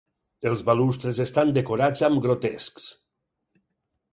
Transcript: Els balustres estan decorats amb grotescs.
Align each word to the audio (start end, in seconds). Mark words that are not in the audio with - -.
Els 0.51 0.63
balustres 0.69 1.19
estan 1.25 1.51
decorats 1.57 2.01
amb 2.09 2.25
grotescs. 2.27 2.89